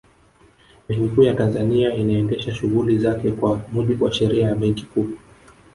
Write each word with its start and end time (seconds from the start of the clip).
Benki 0.87 1.09
Kuu 1.15 1.23
ya 1.23 1.33
Tanzania 1.33 1.93
inaendesha 1.95 2.55
shughuli 2.55 2.97
zake 2.99 3.31
kwa 3.31 3.61
mujibu 3.71 4.05
wa 4.05 4.11
Sheria 4.13 4.47
ya 4.47 4.55
Benki 4.55 4.85
Kuu 4.85 5.09